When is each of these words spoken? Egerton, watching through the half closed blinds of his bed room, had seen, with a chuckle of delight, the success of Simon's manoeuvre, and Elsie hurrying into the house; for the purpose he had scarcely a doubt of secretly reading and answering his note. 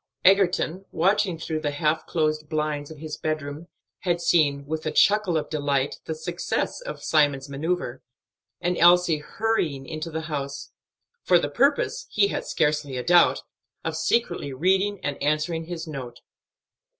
Egerton, 0.25 0.85
watching 0.91 1.37
through 1.37 1.59
the 1.59 1.69
half 1.69 2.07
closed 2.07 2.49
blinds 2.49 2.89
of 2.89 2.97
his 2.97 3.17
bed 3.17 3.39
room, 3.43 3.67
had 3.99 4.19
seen, 4.19 4.65
with 4.65 4.83
a 4.87 4.91
chuckle 4.91 5.37
of 5.37 5.47
delight, 5.47 5.97
the 6.05 6.15
success 6.15 6.81
of 6.81 7.03
Simon's 7.03 7.47
manoeuvre, 7.47 7.99
and 8.59 8.75
Elsie 8.79 9.19
hurrying 9.19 9.85
into 9.85 10.09
the 10.09 10.21
house; 10.21 10.71
for 11.21 11.37
the 11.37 11.49
purpose 11.49 12.07
he 12.09 12.29
had 12.29 12.47
scarcely 12.47 12.97
a 12.97 13.03
doubt 13.03 13.43
of 13.83 13.95
secretly 13.95 14.51
reading 14.51 14.99
and 15.05 15.21
answering 15.21 15.65
his 15.65 15.85
note. 15.85 16.21